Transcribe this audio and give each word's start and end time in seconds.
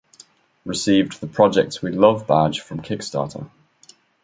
Received 0.65 1.21
the 1.21 1.27
"Projects 1.27 1.83
We 1.83 1.91
Love" 1.91 2.25
Badge 2.25 2.61
from 2.61 2.81
Kickstarter. 2.81 3.51